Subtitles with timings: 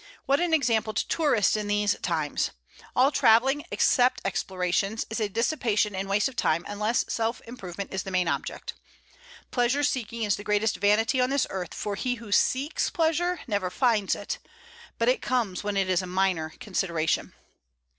[0.25, 2.49] What an example to tourists in these times!
[2.95, 8.01] All travelling (except explorations) is a dissipation and waste of time unless self improvement is
[8.01, 8.73] the main object.
[9.51, 13.69] Pleasure seeking is the greatest vanity on this earth, for he who seeks pleasure never
[13.69, 14.39] finds it;
[14.97, 17.33] but it comes when it is a minor consideration.